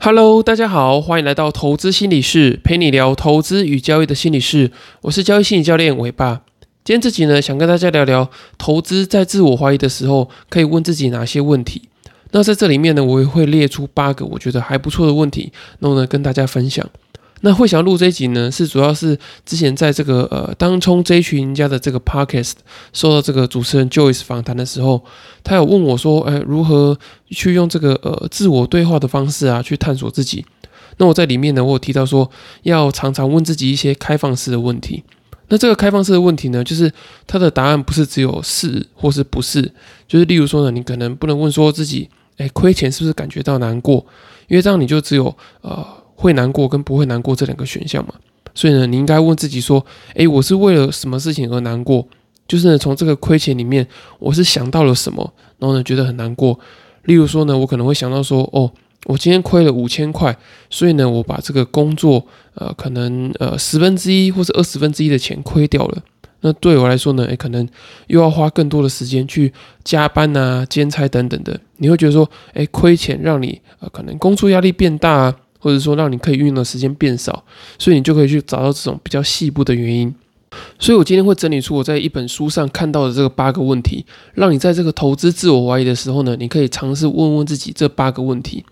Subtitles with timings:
[0.00, 4.70] Hello，大家好，欢迎来到投资心理室，陪你聊投资与交易的心理室。
[5.02, 6.42] 我是交易心理教练伟爸。
[6.84, 11.82] 今天这集呢，想跟大家聊聊投资在自我怀疑的时候，可以问自己哪些问题。
[12.30, 16.88] 那在这里面呢，我也会列出八个我觉得还不错的问题，然后呢跟大家分享。
[17.42, 19.16] 那会想录这一集呢，是主要是
[19.46, 22.54] 之前在这个呃当冲这一群人家的这个 podcast
[22.92, 25.04] 受到这个主持人 Joyce 访谈的时候，
[25.44, 26.98] 他有问我说，哎，如何
[27.30, 30.44] 去用这个呃自我对话的方式啊，去探索自己？
[30.96, 32.28] 那我在里面呢，我有提到说，
[32.62, 35.04] 要常常问自己一些开放式的问题。
[35.46, 36.92] 那这个开放式的问题呢，就是
[37.26, 39.62] 它的答案不是只有是或是不是，
[40.08, 44.04] 就是例如说呢，你可能不能问说自己，哎，亏钱是不是感觉到难过？
[44.48, 45.86] 因为这样你就只有呃。
[46.18, 48.12] 会难过跟不会难过这两个选项嘛，
[48.52, 52.04] 所以呢，你应该问自己说：，诶，我是为了什么事情而难过？
[52.48, 53.86] 就是，从这个亏钱里面，
[54.18, 56.58] 我是想到了什么，然后呢，觉得很难过。
[57.04, 58.68] 例如说呢，我可能会想到说：，哦，
[59.06, 60.36] 我今天亏了五千块，
[60.68, 66.02] 所以呢，我把这个工作，呃，可能呃十分之一或者二十分之一的钱亏掉了。
[66.40, 67.68] 那对我来说呢，诶，可能
[68.08, 69.52] 又要花更多的时间去
[69.84, 71.60] 加班啊、兼差等等的。
[71.76, 75.36] 你会觉得说：，诶，亏钱让你呃可能工作压力变大啊。
[75.58, 77.44] 或者说让你可以运用的时间变少，
[77.78, 80.14] 所以你就可以去找到这种比较细部的原因。
[80.78, 88.64] 所以我今天会整理出我在一本书上看到的这个八个问题，让你在这个投资自我怀疑的时候呢，你可以尝试问问自己这八个问题。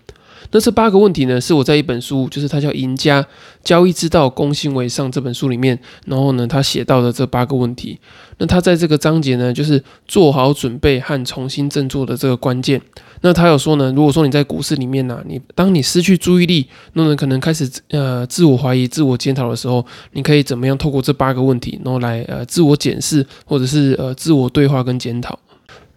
[0.51, 3.25] 那这八个问题呢，是我在一本书，就是它叫《赢家
[3.63, 7.99] 交易之道，攻心为上》这本书里面，然后呢，他写到的这八个问题。
[8.39, 12.79] 那他在这个章节呢，就是做好准备和重新振作的这个关键。
[13.21, 25.37] 那他有说呢，如果说你在股市里面呢，你当你失去注意力，那么可能开始呃自我怀疑、自我检讨的时候，你可以怎么样透过这八个问题，然后来呃自我检视，或者是呃自我对话跟检讨。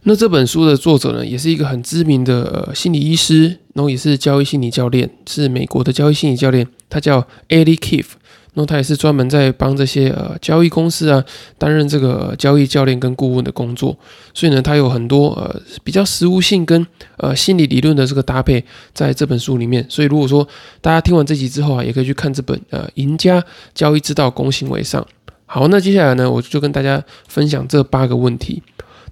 [0.04, 7.20] 那这本书的作者呢，也是一个很知名的呃心理医师，然后也是交易心理教练，是美国的交易心理教练，他叫
[7.50, 8.12] Ali Keefe，
[8.54, 11.22] 然后他也是专门在帮这些呃交易公司啊
[11.58, 13.94] 担任这个交易教练跟顾问的工作，
[14.32, 16.86] 所以呢，他有很多呃比较实务性跟
[17.18, 20.48] 呃心理理论的这个搭配在这本书里面，所以如果说
[20.80, 23.44] 大家听完这集之后啊，也可以去看这本呃赢家
[23.74, 25.06] 交易之道，攻行为上。
[25.44, 28.62] 好，那接下来呢，我就跟大家分享这八个问题。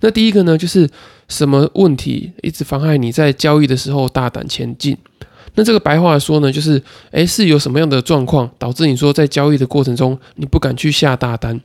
[0.00, 0.88] 那第一个呢，就是
[1.28, 4.96] 什么问题一直妨碍你在交易的时候大胆前进？
[5.54, 11.60] 那这个白话说呢，就是诶，是有什么样的状况导致你说在交易的过程中你不敢去下大单？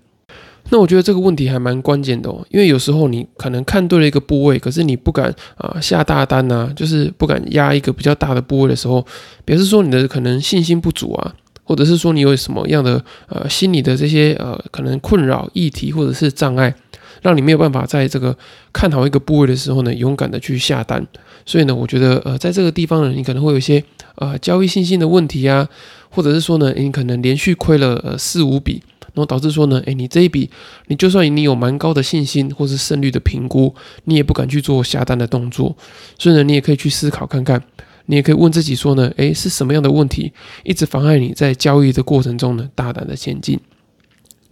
[0.69, 9.05] 那我觉得这个问题还蛮关键的哦，因为有时候你可能看对了一个部位，可是你不敢啊下大单呐，就是不敢压一个比较大的部位的时候，
[9.45, 16.73] 表示说你的可能信心不足啊，或者是说你有什么样的呃心理的这些呃可能困扰议题或者是障碍。
[17.22, 18.35] 让你没有办法在这个
[18.72, 21.06] 看好一个部位的时候呢，勇敢的去下单。
[21.46, 23.84] 所以呢，我觉得呃，在这个地方呢，你可能会有一些
[24.16, 25.68] 呃交易信心的问题啊，
[26.09, 30.50] 或者是说呢，你可能连续亏了呃四五笔，然后导致说呢，诶，你这一笔
[30.88, 33.75] 你就算你有蛮高的信心或是胜率的评估，
[34.06, 35.75] 你也不敢去做下单的动作。
[36.18, 37.62] 所以呢，你也可以去思考看看，
[38.06, 40.31] 你也可以问自己说呢，诶，是什么样的问题
[40.63, 43.59] 一直妨碍你在交易的过程中呢大胆的前进？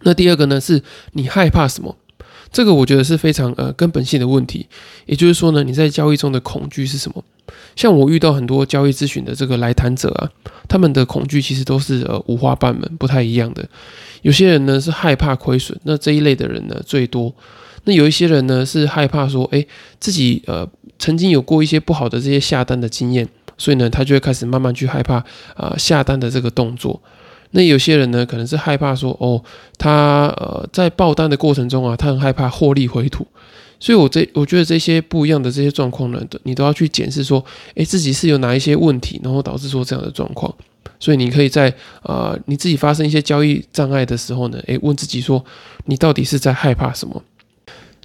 [0.03, 0.83] 那第二个呢，是
[1.13, 1.95] 你害怕什么？
[2.51, 4.67] 这个我觉得是非常呃根本性的问题，
[5.06, 7.23] 也就是说呢，你在交易中的恐惧是什么？
[7.75, 10.29] 像我遇到很多交易咨询的这个来谈者啊，
[10.67, 13.67] 他们的恐惧其实都是呃五花八门、不太一样的。
[14.22, 17.34] 有些人呢是害怕亏损，那这一类的人呢最多。
[17.85, 19.66] 那有一些人呢是害怕说，哎，
[20.00, 20.67] 自己呃
[21.00, 25.23] 曾经有过一些不好的这些下单的经验，所以呢他就会开始慢慢去害怕
[25.56, 27.01] 啊下单的这个动作。
[27.51, 29.41] 那有些人呢，可能是害怕说，哦，
[29.78, 33.28] 他呃在爆单的过程中啊，他很害怕获利回吐，
[33.79, 37.44] 所以我这我觉得这些不一样的这些状况呢，你都要去检视说，
[37.75, 40.53] 诶，自己是有哪一些问题，然后导致说这样的状况，
[41.00, 41.73] 所以你可以在
[42.03, 45.44] 呃你自己发生一些交易障碍的时候呢，诶，问自己说，
[45.85, 47.22] 你到底是在害怕什么？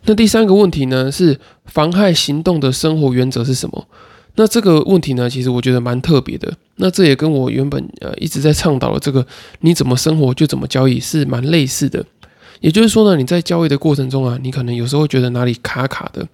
[0.07, 3.87] 那第三个问题呢，是妨害行动的生活原则是什么？
[4.37, 6.53] 那这个问题呢，其实我觉得蛮特别的。
[6.77, 9.27] 那这也跟我原本呃一直在倡导的这个
[9.61, 12.05] 你怎么生活就怎么交易是蛮类似的。
[12.61, 16.27] 也就是说呢，你在交易的过程中啊，你可能有时候觉得哪里卡卡的。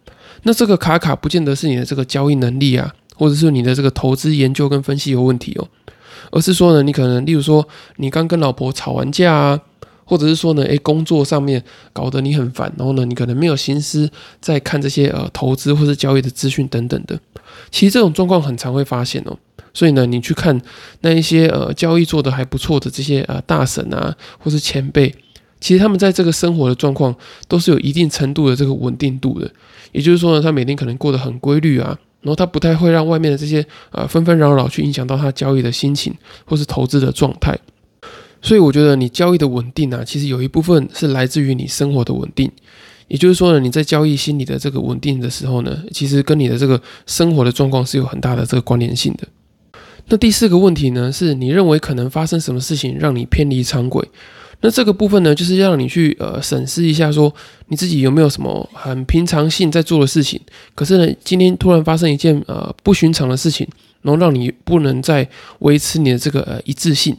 [0.42, 5.68] 那这个卡卡不见得是你的这个交易能力啊，或者是你的这个投资研究跟分析有问题哦，
[6.30, 7.66] 而是说呢，你可能例如说
[7.96, 9.60] 你刚跟老婆吵完架啊。
[10.12, 14.10] 或者是说呢，诶，工作上面搞得你很烦，然后呢，你可能没有心思
[14.42, 17.18] 在看这些呃投资或是交易的资讯等等的。
[17.70, 19.34] 其实这种状况很常会发现哦。
[19.72, 20.60] 所以呢，你去看
[21.00, 25.14] 那一些呃交易做的还不错的这些呃大神啊，或是前辈，
[25.62, 27.16] 其实他们在这个生活的状况
[27.48, 29.50] 都是有一定程度的这个稳定度的。
[29.92, 36.14] 也就是说呢，他每天可能过得很规律啊，然后他不太会让外面的这些呃纷纷扰扰去影响到他交易的心情
[36.44, 37.58] 或是投资的状态。
[38.42, 42.50] 所以我觉得你交易的稳定啊，其实有一部分是来自于你生活的稳定。
[43.08, 49.28] 也就是说呢，你在交易心理的这个稳定的时候呢，其实跟你的这个生活的状况是有很大的这个关联性的。
[50.08, 54.06] 那第四个问题呢，是你认为可能发生什么事情让你偏离常轨？
[54.62, 57.32] 那这个部分呢，就是让你去呃审视一下，说
[57.66, 60.40] 你自己有没有什么很平常性在做的事情，
[60.74, 63.68] 可是呢，今天突然发生一件呃不寻常的事情，
[64.02, 65.28] 然后让你不能再
[65.58, 67.16] 维持你的这个呃一致性，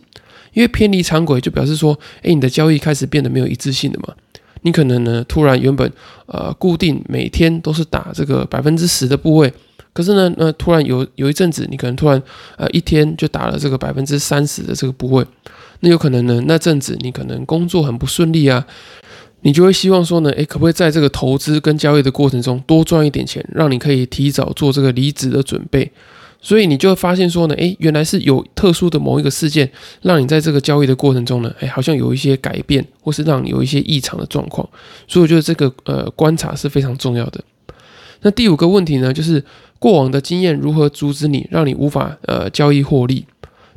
[0.53, 4.13] 因为偏离常轨就表示说，哎，你的交易开始变得没有一致性的嘛。
[4.61, 5.91] 你可能呢突然原本
[6.25, 9.51] 呃固定每天都是打这个百分之十的部位，
[9.91, 12.21] 可是呢呃突然有有一阵子你可能突然
[12.57, 15.25] 呃一天就打了这个百分之三十的这个部位。
[15.81, 16.41] 那有可能呢？
[16.47, 18.65] 那阵子你可能工作很不顺利啊，
[19.41, 25.91] 你就会希望说呢，诶，可不可以在这个投资跟交易的过程中多赚一点钱，让你可以提早做这个离职的准备？
[26.45, 34.67] 所以你就会发现说呢，诶，原来是有特殊的某一个事件，让你在这个交易的过程中呢，诶，好像有一些改变，或是让你有一些异常的状况。
[35.07, 37.41] 所以我觉得这个呃观察是非常重要的。
[38.23, 39.43] 那第五个问题呢，就是
[39.79, 43.25] 过往的经验如何阻止你，让你无法呃交易获利？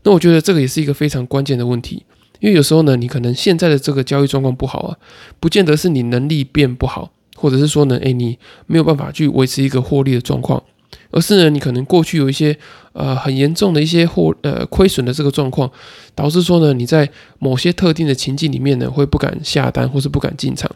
[0.03, 2.05] 那我觉得这个也是一个非常关键的问题，
[2.41, 4.97] 因为有时候呢，你可能现在的这个交易状况不好啊，
[5.39, 10.63] 不见得是你能力变不好，或者是说呢，诶，你没有办法去维持一个获利的状况，
[11.17, 12.55] 而是呢，你可能过去有一些
[12.93, 15.71] 呃很严重的一些货呃亏损的这个状况，
[16.15, 17.09] 导致说呢，你在
[17.39, 20.71] 某些特定的情境里面呢，会不敢下单或是不敢进场。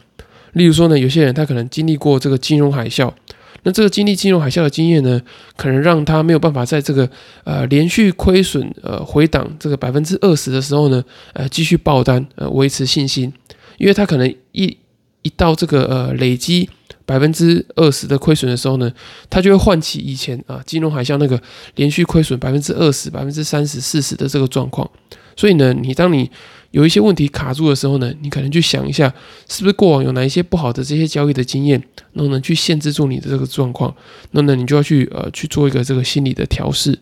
[0.53, 3.13] 例如说呢，有些人他可能经历过这个金融海啸。
[3.61, 5.21] 那这个经历金融海啸的经验呢，
[5.55, 7.07] 可能让他没有办法在这个
[7.43, 11.03] 呃连续亏损呃回档这个百分之二十的时候呢，
[11.33, 13.31] 呃继续爆单呃维持信心，
[13.77, 14.75] 因为他可能一
[15.21, 16.67] 一到这个呃累积
[17.11, 18.89] 百分之二十的亏损的时候呢，
[19.29, 21.37] 它就会唤起以前啊金融海啸那个
[21.75, 24.89] 连续亏损百分之二十、百分之三十、四十的这个状况，
[25.35, 26.31] 所以呢，你当你
[26.71, 29.13] 有一些问题卡住的时候呢，你可能去想一下，
[29.49, 33.93] 是不是过往有哪一些不好的这些交易的经验，然后呢去限制住你的这个状况，
[34.31, 36.97] 那呢你就要去呃去做一个这个心理的调试。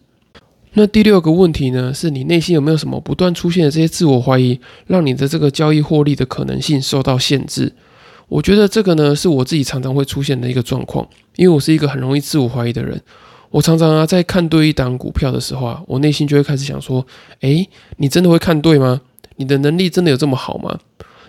[0.74, 7.72] 那第六个问题呢，是你内心有没有什么不断出现的这些自我怀疑，让你的这个交易获利的可能性受到限制？
[8.30, 11.06] 我觉得这个呢是我自己常常会出现的一个状况，
[11.36, 13.02] 因为我是一个很容易自我怀疑的人，
[13.50, 17.06] 我常常啊在看对一档股票的时候啊，我内心就会开始想说，
[17.42, 17.68] 诶，
[17.98, 19.02] 你真的会看对吗？
[19.38, 20.80] 你的能力真的有这么好吗？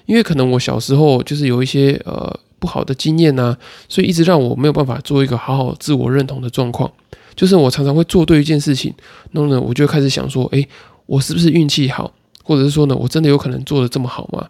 [0.07, 3.57] 因为可能我小时候就是有一些呃不好的经验呐，
[3.89, 6.91] 所以一直让我没有办法做一个好好自我认同的状况。
[7.35, 8.93] 就是我常常会做对一件事情，
[9.31, 10.69] 然后呢，我就开始想说，诶，
[11.07, 12.13] 我是不是运气好？
[12.43, 14.47] 或者是说呢，我真的有可能做的这么好吗？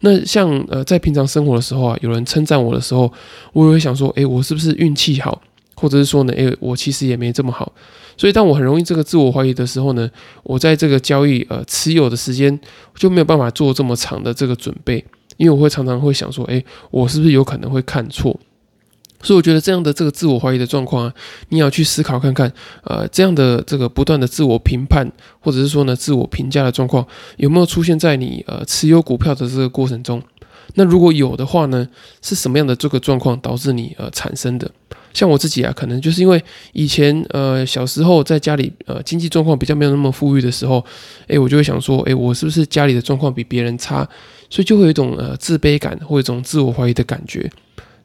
[0.00, 3.12] 那像呃在平常生活的时候啊，有人称赞我的时候，
[3.52, 5.40] 我也会想说，诶，我是不是运气好？
[5.74, 7.72] 或者是说呢，诶，我其实也没这么好。
[8.16, 10.10] 所以，当我很容易这个自我怀疑的时候呢，
[10.42, 12.58] 我在这个交易呃持有的时间
[12.94, 15.02] 就没有办法做这么长的这个准备，
[15.38, 18.38] 因为我会常常会想说，诶，我是不是有可能会看错？
[19.22, 21.14] 所以，我觉得这样的这个自我怀疑的状况啊，
[21.50, 22.50] 你要去思考看看，
[22.84, 27.06] 呃，这样的这个不断的自我评判，或者是说呢自我评价的状况，
[27.36, 30.22] 有没有出现在你呃持有股票的这个过程中？
[30.74, 31.86] 那如果有的话呢，
[32.22, 34.70] 是什么样的这个状况导致你呃产生的？
[35.12, 36.40] 像我自己啊，可能就是因为
[36.72, 40.84] 以前呃小时候在家里呃经济状况比较没有那么富裕的时候，
[41.26, 44.08] 诶，我就会想说，诶，我是不是家里的状况比别人差，
[44.48, 47.50] 所以就会有一种呃自卑感或一种自我怀疑的感觉。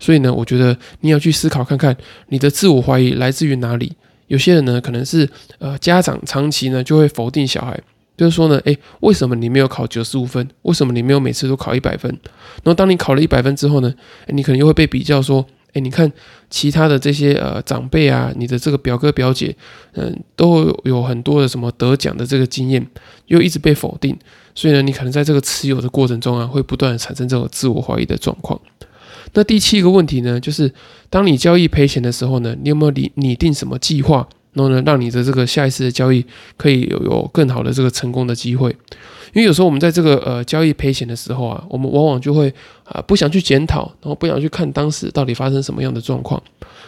[0.05, 1.97] 所以呢，我觉得你要去思考看看，
[2.27, 3.91] 你的自我怀疑来自于哪里？
[4.27, 7.81] 有些人呢，可能是呃家长长期呢就会否定小孩。
[8.15, 10.47] 就是说呢，诶，为什么你没有考九十五分？
[10.61, 12.11] 为什么你没有每次都考一百分？
[12.63, 13.91] 然后当你考了一百分之后呢，
[14.27, 15.43] 你可能又会被比较说，
[15.73, 16.11] 诶，你看
[16.51, 19.55] 其他的这些呃长辈啊，你的这个表哥表姐，
[19.93, 22.85] 嗯，都有很多的什么得奖的这个经验，
[23.25, 24.15] 又一直被否定，
[24.53, 28.61] 所以呢，你可能在这个持有的过程中啊，会不断产生这种自我怀疑的状况。
[29.35, 30.73] 那第七个问题呢，就是
[31.11, 34.27] 当你交易赔钱的时候呢，你有没有拟拟定什么计划？
[34.53, 36.25] 然后呢，让你的这个下一次的交易
[36.55, 38.69] 可以有有更好的这个成功的机会，
[39.33, 42.51] 因为有时候我们在这个呃交易赔钱的时候啊，我们往往就会
[42.85, 46.41] 啊不想去检讨，然后不想去看当时到底发生什么样的状况。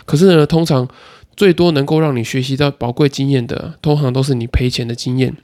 [0.06, 0.88] 可是呢，通常
[1.36, 5.36] 最多能够让你学习到宝贵经验的，通常都是你赔钱的经验。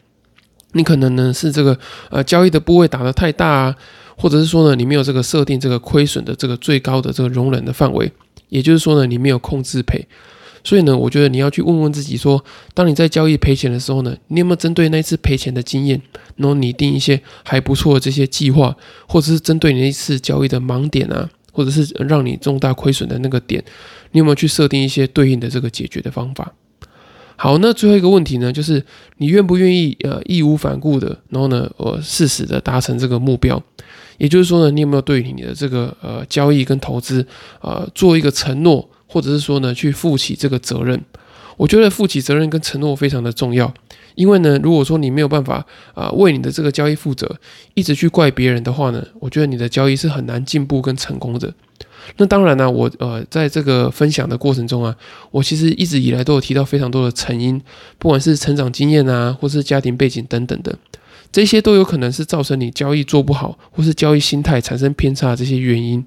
[0.72, 1.78] 你可能呢是这个
[2.10, 3.76] 呃交易的部位打得太大啊，
[4.18, 8.12] 或者是说呢你没有这个设定这个亏损的这个最高的这个容忍的范围，
[8.50, 10.08] 也就是说呢你没有控制赔。
[10.66, 12.42] 所以呢，我觉得你要去问问自己，说，
[12.74, 16.02] 当你在交易赔钱的时候呢，你有没有针对那一次赔钱的经验，
[16.38, 18.74] 然后拟定一些还不错的这些计划，
[19.06, 23.62] 或者是针对你那一次交易的盲点啊，或者是让你重大亏损的那个点，
[24.14, 26.54] 你有没有去设定一些对应的这个解决的方法？
[27.36, 28.84] 好，那最后一个问题呢，就是
[29.18, 33.62] 你愿不愿意呃义无反顾的，然后呢，呃誓死的达成这个目标？
[34.18, 37.26] 也就是说呢，你有没有对你的这个呃交易跟投资
[37.62, 41.02] 呃做一个承诺，或者是说呢去负起这个责任？
[41.58, 43.74] 我觉得负起责任跟承诺非常的重要，
[44.16, 47.36] 因为呢，如果说你没有办法啊为你的这个交易负责，
[47.74, 51.54] 一直去怪别人的话呢，我觉得你的交易是很难进步跟成功的。
[52.18, 54.94] 那当然呢，我呃在这个分享的过程中啊，
[55.32, 57.62] 我其实一直以来都有提到非常多的成因，
[57.98, 60.78] 不管是成长经验啊，或是家庭背景等等的，
[61.32, 66.06] 这些都有可能是造成你交易做不好，或是交易心态产生偏差的这些原因。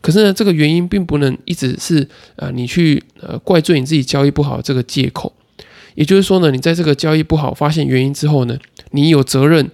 [0.00, 5.32] 可是呢，这个原因并不能一直是啊你去呃怪罪你自己交易不好这个借口。
[5.96, 8.56] 也就是说呢，你在这个交易不好发现原因之后呢，
[8.92, 9.68] 你有责任。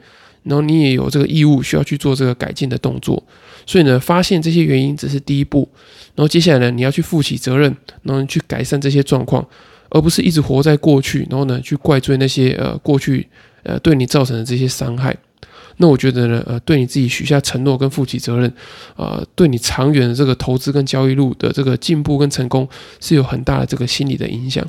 [0.44, 3.22] 然后你也有这个义务需要去做这个改进的动作，
[3.64, 5.68] 所以呢，发现这些原因只是第一步，
[6.16, 9.46] 然后接下来呢，你要去负起责任，然后去改善这些状况，
[9.90, 13.24] 而不是一直活在过去，然后呢，去怪罪那些呃过去
[13.62, 15.16] 呃对你造成的这些伤害。
[15.76, 18.52] 那我觉得呢，呃，对你自己许下承诺跟负起责任，
[18.96, 24.66] 呃，对你长远的这个投资跟交易路的这个进步跟成功是有很大的这个心理的影响。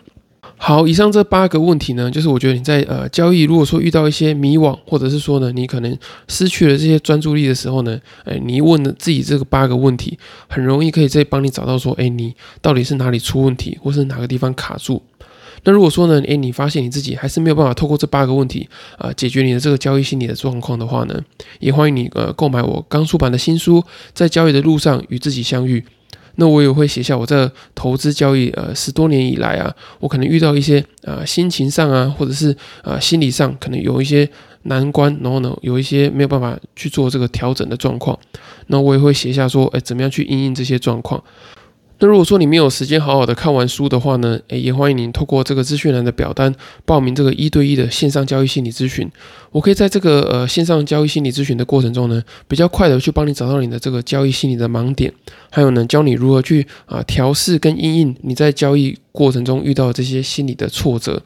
[0.58, 5.98] 好，以上这八个问题呢，就是我觉得你在呃交易，如果说遇到一些迷惘，或者是说呢，你可能
[6.30, 10.18] 失去了这些专注力的时候呢，哎，你问了自己这个八个问题，
[10.48, 15.04] 很容易可以再帮你找到说，哎，你到底是哪里出问题，或是哪个地方卡住。
[15.66, 21.20] 那如果说呢，哎，你发现你自己还是没有办法透过这八个问题啊，解决你的这个交易心理的状况的话呢，
[21.60, 23.82] 也欢迎你呃购买我刚出版的新书
[24.14, 25.80] 《在交易的路上与自己相遇》。
[26.36, 34.28] 那我也会写下我在投资交易呃十多年以来啊，我可能遇到一些啊心情上啊，或者是啊心理上可能有一些
[34.64, 38.18] 难关，然后呢有一些没有办法去做这个调整的状况，
[38.68, 41.24] 那我也会写下说，哎，怎么样去应应这些状况。
[42.00, 46.54] 那如果说你没有时间好好的看完书的话呢，诶，也欢迎您透过这个资讯栏的表单
[46.86, 49.10] 报名这个一对一的线上交易心理咨询。
[49.52, 55.14] 我可以在这个呃线上交易心理咨询的过程中呢，比较快的去帮你找到你的这个交易心理的盲点，
[55.50, 61.22] 还有呢教你如何去啊调试跟应应你在交易过程中遇到这些心理的挫折。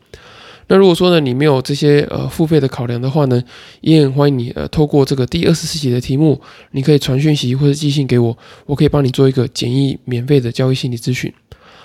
[0.67, 3.41] 那如果说呢，你没有这些呃付费的考量的话呢，
[3.81, 6.39] 也很欢迎你呃透过这个第二十四集的题目，
[6.71, 11.31] 你可以传讯息或者寄信给我，我可以帮你做一个简易免费的交易心理咨询。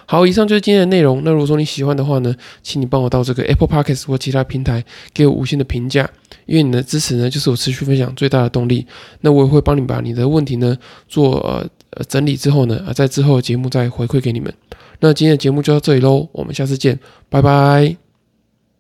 [0.05, 1.23] 好，以上就是今天的内容。
[1.25, 4.85] 那如果说你喜欢的话呢，请你帮我到这个 Apple Podcast 或其他平台
[5.15, 6.11] 给我五星的评价，
[6.45, 8.85] 因为你的支持呢，就是我持续分享最大的动力。
[9.21, 10.77] 那我也会帮你把你的问题呢
[11.09, 11.39] 做
[11.91, 14.53] 呃整理之后呢，啊在之后的节目再回馈给你们。
[14.99, 16.99] 那今天的节目就到这里喽，我们下次见，
[17.31, 18.02] 拜拜。